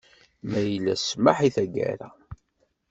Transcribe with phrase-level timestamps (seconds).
[0.49, 2.09] Ma yella smaḥ i taggara.